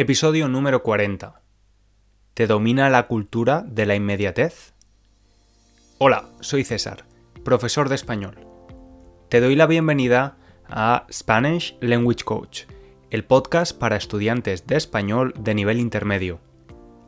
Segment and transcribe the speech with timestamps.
[0.00, 1.42] Episodio número 40.
[2.32, 4.72] ¿Te domina la cultura de la inmediatez?
[5.98, 7.04] Hola, soy César,
[7.44, 8.46] profesor de español.
[9.28, 10.36] Te doy la bienvenida
[10.68, 12.66] a Spanish Language Coach,
[13.10, 16.38] el podcast para estudiantes de español de nivel intermedio.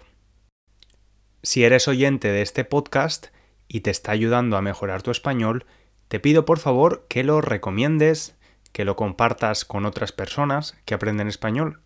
[1.44, 3.28] Si eres oyente de este podcast
[3.68, 5.66] y te está ayudando a mejorar tu español,
[6.08, 8.36] te pido por favor que lo recomiendes,
[8.72, 11.82] que lo compartas con otras personas que aprenden español.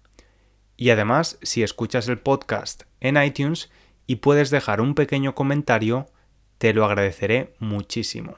[0.79, 3.69] Y además, si escuchas el podcast en iTunes
[4.07, 6.05] y puedes dejar un pequeño comentario,
[6.57, 8.37] te lo agradeceré muchísimo.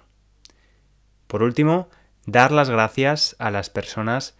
[1.27, 1.87] Por último,
[2.25, 4.35] dar las gracias a las personas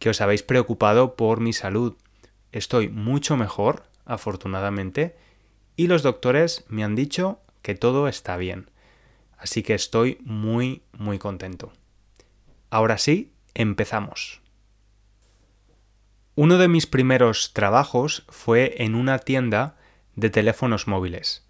[0.00, 1.94] que os habéis preocupado por mi salud.
[2.50, 5.14] Estoy mucho mejor, afortunadamente,
[5.76, 8.68] y los doctores me han dicho que todo está bien.
[9.38, 11.72] Así que estoy muy, muy contento.
[12.68, 14.43] Ahora sí, empezamos.
[16.36, 19.76] Uno de mis primeros trabajos fue en una tienda
[20.16, 21.48] de teléfonos móviles.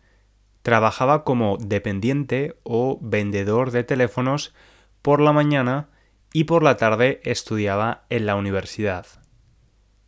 [0.60, 4.52] Trabajaba como dependiente o vendedor de teléfonos
[5.00, 5.88] por la mañana
[6.34, 9.06] y por la tarde estudiaba en la universidad.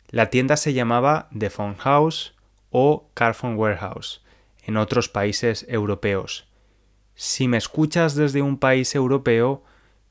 [0.09, 2.35] La tienda se llamaba The Phone House
[2.69, 4.23] o Carphone Warehouse
[4.61, 6.51] en otros países europeos.
[7.15, 9.63] Si me escuchas desde un país europeo,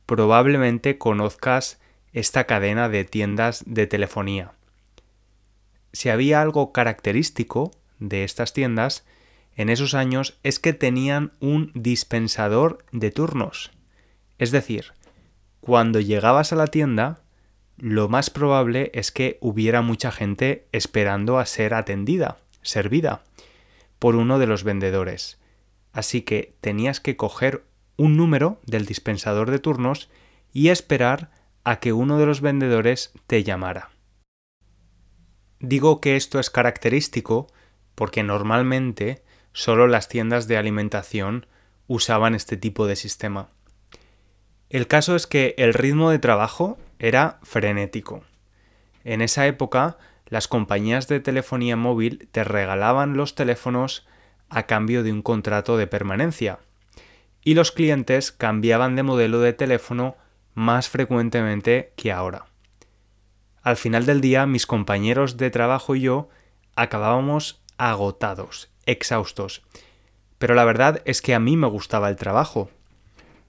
[0.06, 1.80] probablemente conozcas
[2.12, 4.55] esta cadena de tiendas de telefonía.
[5.96, 7.70] Si había algo característico
[8.00, 9.06] de estas tiendas
[9.56, 13.70] en esos años es que tenían un dispensador de turnos.
[14.36, 14.92] Es decir,
[15.62, 17.22] cuando llegabas a la tienda,
[17.78, 23.22] lo más probable es que hubiera mucha gente esperando a ser atendida, servida,
[23.98, 25.40] por uno de los vendedores.
[25.94, 27.64] Así que tenías que coger
[27.96, 30.10] un número del dispensador de turnos
[30.52, 31.30] y esperar
[31.64, 33.95] a que uno de los vendedores te llamara.
[35.66, 37.48] Digo que esto es característico
[37.96, 41.46] porque normalmente solo las tiendas de alimentación
[41.88, 43.48] usaban este tipo de sistema.
[44.70, 48.22] El caso es que el ritmo de trabajo era frenético.
[49.02, 54.06] En esa época, las compañías de telefonía móvil te regalaban los teléfonos
[54.48, 56.60] a cambio de un contrato de permanencia,
[57.42, 60.14] y los clientes cambiaban de modelo de teléfono
[60.54, 62.46] más frecuentemente que ahora.
[63.66, 66.28] Al final del día, mis compañeros de trabajo y yo
[66.76, 69.64] acabábamos agotados, exhaustos.
[70.38, 72.70] Pero la verdad es que a mí me gustaba el trabajo.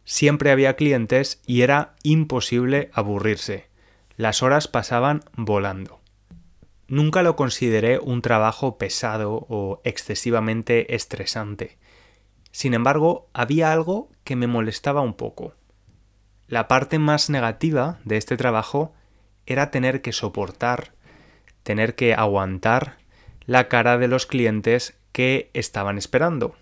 [0.06, 3.68] Siempre había clientes y era imposible aburrirse.
[4.16, 6.00] Las horas pasaban volando.
[6.88, 11.78] Nunca lo consideré un trabajo pesado o excesivamente estresante.
[12.50, 15.54] Sin embargo, había algo que me molestaba un poco.
[16.48, 18.96] La parte más negativa de este trabajo
[19.48, 20.94] era tener que soportar,
[21.64, 22.98] tener que aguantar
[23.46, 26.56] la cara de los clientes que estaban esperando.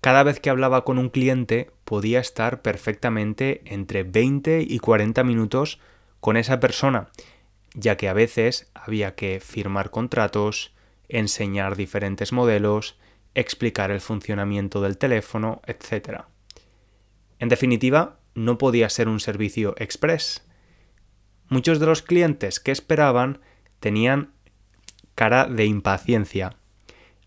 [0.00, 5.78] Cada vez que hablaba con un cliente podía estar perfectamente entre 20 y 40 minutos
[6.20, 7.08] con esa persona,
[7.74, 10.74] ya que a veces había que firmar contratos,
[11.08, 12.98] enseñar diferentes modelos,
[13.34, 16.22] explicar el funcionamiento del teléfono, etc.
[17.38, 20.46] En definitiva, no podía ser un servicio express.
[21.50, 23.40] Muchos de los clientes que esperaban
[23.80, 24.30] tenían
[25.14, 26.56] cara de impaciencia.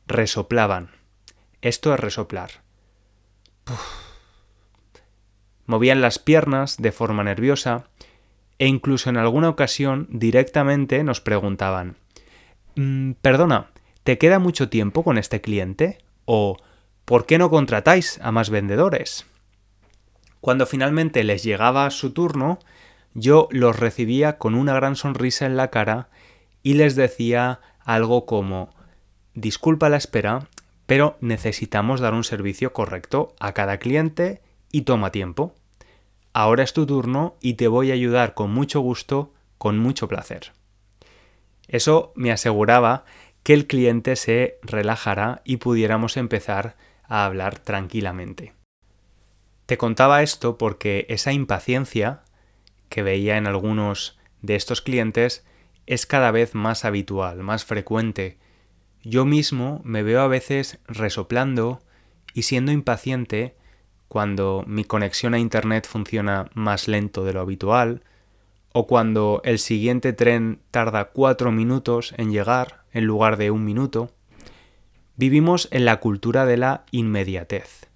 [0.08, 0.90] Resoplaban.
[1.62, 2.64] Esto es resoplar.
[5.66, 7.90] Movían las piernas de forma nerviosa
[8.58, 11.98] e incluso en alguna ocasión directamente nos preguntaban
[12.75, 13.72] mm, Perdona,
[14.04, 16.00] ¿te queda mucho tiempo con este cliente?
[16.25, 16.58] o
[17.06, 19.25] ¿por qué no contratáis a más vendedores?
[20.42, 22.60] Cuando finalmente les llegaba su turno,
[23.13, 26.10] yo los recibía con una gran sonrisa en la cara
[26.62, 28.69] y les decía algo como
[29.36, 30.48] Disculpa la espera,
[30.86, 35.56] pero necesitamos dar un servicio correcto a cada cliente y toma tiempo.
[36.33, 40.51] Ahora es tu turno y te voy a ayudar con mucho gusto, con mucho placer.
[41.68, 43.06] Eso me aseguraba
[43.44, 46.75] que el cliente se relajara y pudiéramos empezar
[47.06, 48.54] a hablar tranquilamente.
[49.65, 52.23] Te contaba esto porque esa impaciencia
[52.90, 55.46] que veía en algunos de estos clientes
[55.86, 58.38] es cada vez más habitual, más frecuente.
[59.04, 61.82] Yo mismo me veo a veces resoplando
[62.34, 63.56] y siendo impaciente
[64.08, 68.04] cuando mi conexión a Internet funciona más lento de lo habitual,
[68.72, 74.12] o cuando el siguiente tren tarda cuatro minutos en llegar en lugar de un minuto.
[75.16, 77.90] Vivimos en la cultura de la inmediatez.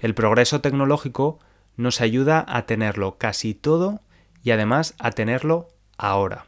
[0.00, 1.38] El progreso tecnológico
[1.76, 4.00] nos ayuda a tenerlo casi todo
[4.48, 5.68] y además a tenerlo
[5.98, 6.46] ahora.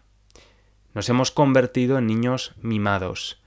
[0.94, 3.43] Nos hemos convertido en niños mimados,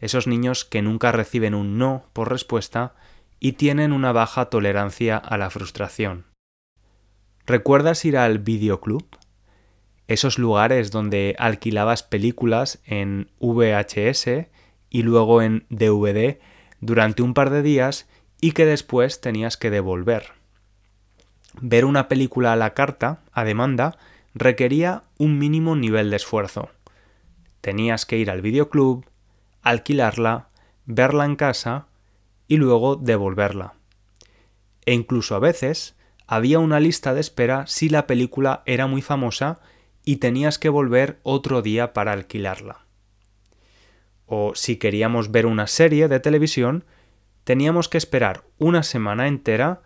[0.00, 2.96] esos niños que nunca reciben un no por respuesta
[3.38, 6.24] y tienen una baja tolerancia a la frustración.
[7.46, 9.06] ¿Recuerdas ir al videoclub?
[10.08, 14.48] Esos lugares donde alquilabas películas en VHS
[14.90, 16.40] y luego en DVD
[16.80, 18.08] durante un par de días
[18.40, 20.32] y que después tenías que devolver.
[21.60, 23.96] Ver una película a la carta, a demanda,
[24.34, 26.70] requería un mínimo nivel de esfuerzo.
[27.60, 29.06] Tenías que ir al videoclub,
[29.62, 30.48] alquilarla,
[30.84, 31.86] verla en casa
[32.48, 33.74] y luego devolverla.
[34.84, 35.96] E incluso a veces
[36.26, 39.60] había una lista de espera si la película era muy famosa
[40.04, 42.84] y tenías que volver otro día para alquilarla.
[44.26, 46.84] O si queríamos ver una serie de televisión,
[47.44, 49.82] teníamos que esperar una semana entera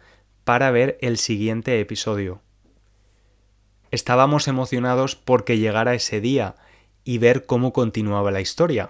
[0.49, 2.41] para ver el siguiente episodio.
[3.91, 6.55] Estábamos emocionados porque llegara ese día
[7.05, 8.89] y ver cómo continuaba la historia.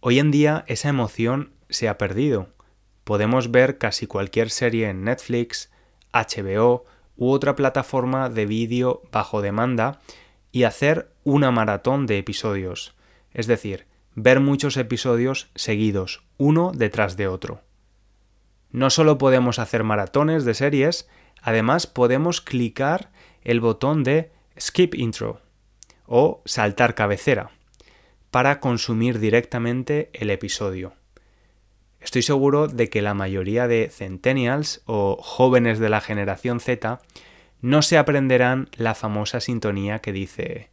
[0.00, 2.48] Hoy en día esa emoción se ha perdido.
[3.02, 5.70] Podemos ver casi cualquier serie en Netflix,
[6.12, 6.84] HBO
[7.16, 10.02] u otra plataforma de vídeo bajo demanda
[10.50, 12.94] y hacer una maratón de episodios,
[13.32, 17.62] es decir, ver muchos episodios seguidos, uno detrás de otro.
[18.72, 21.06] No solo podemos hacer maratones de series,
[21.42, 23.10] además podemos clicar
[23.44, 25.40] el botón de Skip Intro
[26.06, 27.50] o saltar cabecera
[28.30, 30.94] para consumir directamente el episodio.
[32.00, 37.00] Estoy seguro de que la mayoría de centennials o jóvenes de la generación Z
[37.60, 40.70] no se aprenderán la famosa sintonía que dice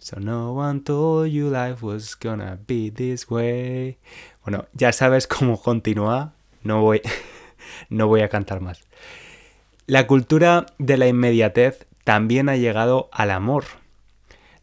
[0.00, 3.98] So no one told you life was gonna be this way.
[4.42, 6.32] Bueno, ya sabes cómo continúa,
[6.64, 7.02] no voy
[7.88, 8.82] no voy a cantar más.
[9.86, 13.64] La cultura de la inmediatez también ha llegado al amor.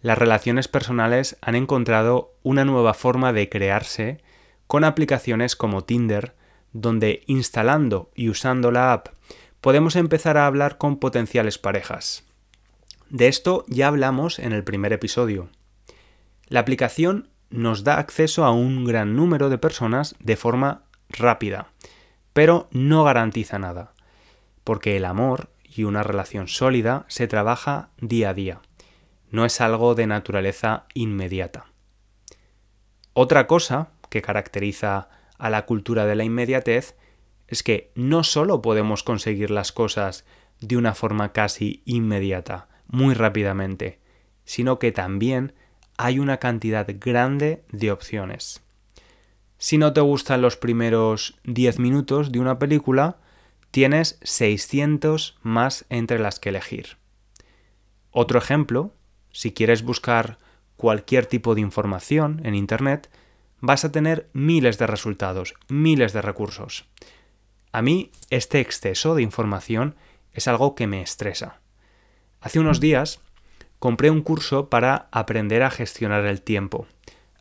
[0.02, 4.22] Las relaciones personales han encontrado una nueva forma de crearse
[4.68, 6.36] con aplicaciones como Tinder,
[6.72, 9.10] donde instalando y usando la app
[9.62, 12.24] podemos empezar a hablar con potenciales parejas.
[13.10, 15.50] De esto ya hablamos en el primer episodio.
[16.48, 21.72] La aplicación nos da acceso a un gran número de personas de forma rápida,
[22.40, 23.92] pero no garantiza nada,
[24.64, 28.62] porque el amor y una relación sólida se trabaja día a día,
[29.30, 31.66] no es algo de naturaleza inmediata.
[33.12, 36.96] Otra cosa que caracteriza a la cultura de la inmediatez
[37.50, 40.24] es que no solo podemos conseguir las cosas
[40.62, 44.00] de una forma casi inmediata, muy rápidamente,
[44.46, 45.56] sino que también
[45.98, 48.64] hay una cantidad grande de opciones.
[49.62, 53.18] Si no te gustan los primeros 10 minutos de una película,
[53.72, 56.96] tienes 600 más entre las que elegir.
[58.12, 58.94] Otro ejemplo,
[59.34, 60.38] si quieres buscar
[60.78, 63.10] cualquier tipo de información en Internet,
[63.60, 66.86] vas a tener miles de resultados, miles de recursos.
[67.74, 69.96] A mí este exceso de información
[70.32, 71.60] es algo que me estresa.
[72.40, 73.20] Hace unos días
[73.78, 76.88] compré un curso para aprender a gestionar el tiempo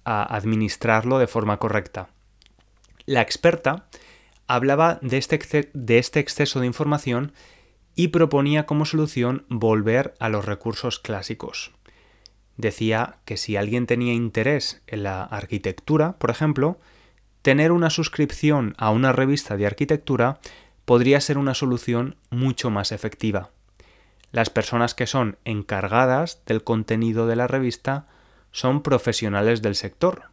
[0.09, 2.09] administrarlo de forma correcta.
[3.07, 3.89] La experta
[4.47, 7.33] hablaba de este, de este exceso de información
[7.95, 11.73] y proponía como solución volver a los recursos clásicos.
[12.57, 16.79] Decía que si alguien tenía interés en la arquitectura, por ejemplo,
[17.43, 20.41] tener una suscripción a una revista de arquitectura
[20.85, 23.51] podría ser una solución mucho más efectiva.
[24.33, 28.09] Las personas que son encargadas del contenido de la revista
[28.53, 30.25] son profesionales del sector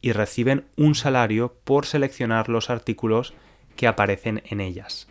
[0.00, 3.34] y reciben un salario por seleccionar los artículos
[3.76, 5.08] que aparecen en ellas.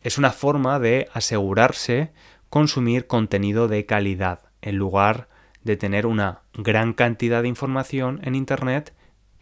[0.00, 2.12] Es una forma de asegurarse
[2.48, 5.28] consumir contenido de calidad en lugar
[5.62, 8.94] de tener una gran cantidad de información en Internet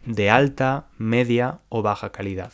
[0.05, 2.53] de alta, media o baja calidad.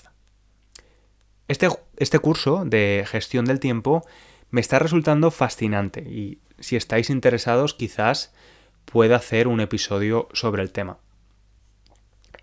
[1.47, 4.05] Este, este, curso de gestión del tiempo
[4.49, 8.33] me está resultando fascinante y si estáis interesados quizás
[8.91, 10.97] pueda hacer un episodio sobre el tema.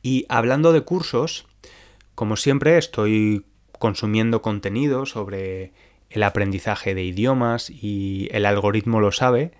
[0.02, 1.46] Y hablando de cursos,
[2.14, 3.46] como siempre estoy
[3.78, 5.72] consumiendo contenido sobre
[6.10, 9.52] el aprendizaje de idiomas y el algoritmo lo sabe,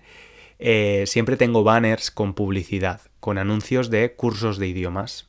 [0.59, 5.27] eh, siempre tengo banners con publicidad, con anuncios de cursos de idiomas.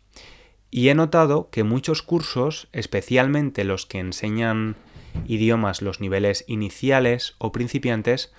[0.71, 4.77] Y he notado que muchos cursos, especialmente los que enseñan
[5.27, 8.33] idiomas los niveles iniciales o principiantes,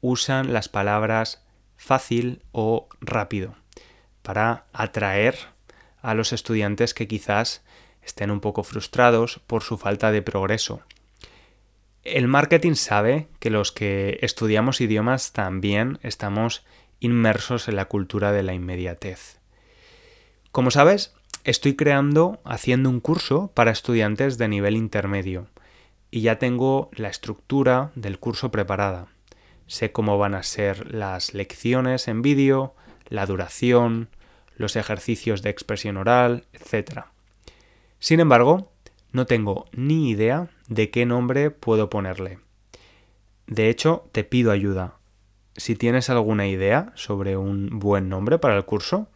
[0.00, 1.43] usan las palabras
[1.76, 3.54] fácil o rápido
[4.22, 5.36] para atraer
[6.00, 7.62] a los estudiantes que quizás
[8.02, 10.82] estén un poco frustrados por su falta de progreso.
[12.02, 16.64] El marketing sabe que los que estudiamos idiomas también estamos
[17.00, 19.38] inmersos en la cultura de la inmediatez.
[20.52, 21.14] Como sabes,
[21.44, 25.48] estoy creando, haciendo un curso para estudiantes de nivel intermedio
[26.10, 29.08] y ya tengo la estructura del curso preparada.
[29.66, 32.74] Sé cómo van a ser las lecciones en vídeo,
[33.08, 34.08] la duración,
[34.56, 37.06] los ejercicios de expresión oral, etc.
[37.98, 38.72] Sin embargo,
[39.12, 42.38] no tengo ni idea de qué nombre puedo ponerle.
[43.46, 44.96] De hecho, te pido ayuda.
[45.56, 49.08] Si tienes alguna idea sobre un buen nombre para el curso,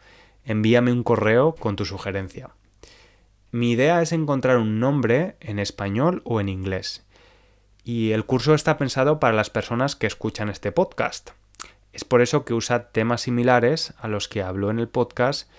[0.44, 2.50] envíame un correo con tu sugerencia.
[3.50, 7.06] Mi idea es encontrar un nombre en español o en inglés.
[7.88, 11.30] Y el curso está pensado para las personas que escuchan este podcast.
[11.94, 15.50] Es por eso que usa temas similares a los que hablo en el podcast,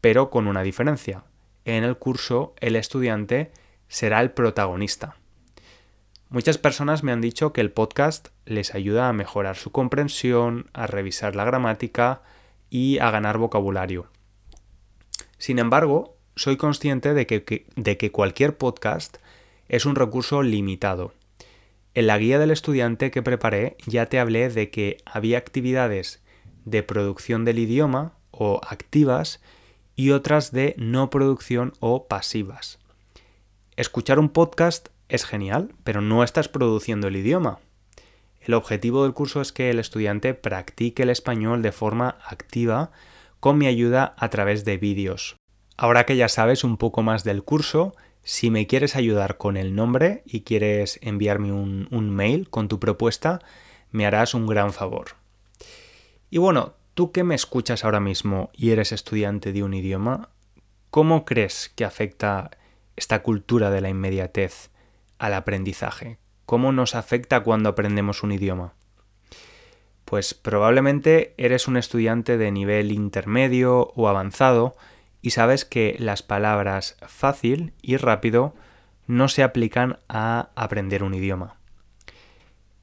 [0.00, 1.22] pero con una diferencia.
[1.64, 3.52] En el curso el estudiante
[3.86, 5.14] será el protagonista.
[6.28, 10.88] Muchas personas me han dicho que el podcast les ayuda a mejorar su comprensión, a
[10.88, 12.22] revisar la gramática
[12.68, 14.08] y a ganar vocabulario.
[15.38, 19.18] Sin embargo, soy consciente de que, de que cualquier podcast
[19.68, 21.12] es un recurso limitado.
[21.92, 26.22] En la guía del estudiante que preparé ya te hablé de que había actividades
[26.64, 29.40] de producción del idioma o activas
[29.96, 32.78] y otras de no producción o pasivas.
[33.76, 37.58] Escuchar un podcast es genial, pero no estás produciendo el idioma.
[38.40, 42.92] El objetivo del curso es que el estudiante practique el español de forma activa
[43.40, 45.36] con mi ayuda a través de vídeos.
[45.76, 49.74] Ahora que ya sabes un poco más del curso, si me quieres ayudar con el
[49.74, 53.40] nombre y quieres enviarme un, un mail con tu propuesta,
[53.90, 55.16] me harás un gran favor.
[56.30, 60.30] Y bueno, tú que me escuchas ahora mismo y eres estudiante de un idioma,
[60.90, 62.50] ¿cómo crees que afecta
[62.96, 64.70] esta cultura de la inmediatez
[65.18, 66.18] al aprendizaje?
[66.46, 68.74] ¿Cómo nos afecta cuando aprendemos un idioma?
[70.04, 74.76] Pues probablemente eres un estudiante de nivel intermedio o avanzado
[75.22, 78.54] y sabes que las palabras fácil y rápido
[79.06, 81.56] no se aplican a aprender un idioma.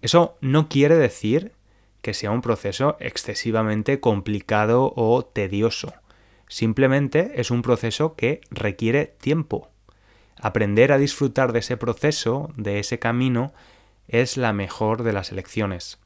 [0.01, 1.53] Eso no quiere decir
[2.01, 5.93] que sea un proceso excesivamente complicado o tedioso.
[6.47, 9.69] Simplemente es un proceso que requiere tiempo.
[10.39, 13.53] Aprender a disfrutar de ese proceso, de ese camino,
[14.07, 15.99] es la mejor de las elecciones.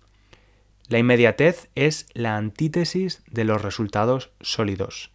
[0.87, 5.11] La inmediatez es la antítesis de los resultados sólidos.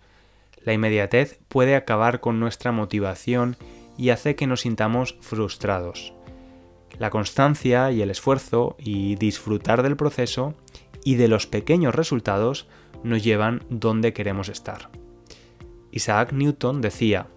[0.67, 3.57] La inmediatez puede acabar con nuestra motivación
[3.97, 6.13] y hace que nos sintamos frustrados.
[6.99, 10.55] La constancia y el esfuerzo y disfrutar del proceso
[11.05, 12.67] y de los pequeños resultados
[13.05, 14.91] nos llevan donde queremos estar.
[15.93, 17.29] Isaac Newton decía,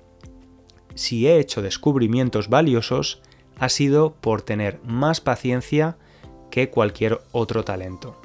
[0.96, 3.22] si he hecho descubrimientos valiosos,
[3.60, 5.98] ha sido por tener más paciencia
[6.50, 8.20] que cualquier otro talento.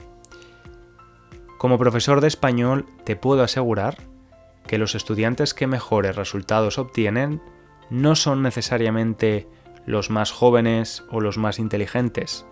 [1.58, 4.13] Como profesor de español te puedo asegurar
[4.75, 7.40] que los estudiantes que mejores resultados obtienen
[7.90, 9.47] no son necesariamente
[9.87, 12.45] los más jóvenes o los más inteligentes,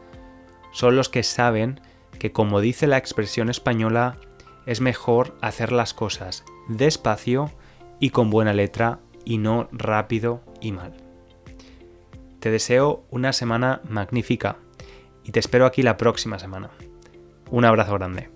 [0.71, 1.81] son los que saben
[2.21, 4.19] que como dice la expresión española,
[4.67, 7.50] es mejor hacer las cosas despacio
[7.99, 10.93] y con buena letra y no rápido y mal.
[12.38, 14.59] Te deseo una semana magnífica
[15.25, 16.71] y te espero aquí la próxima semana.
[17.50, 18.31] Un abrazo grande.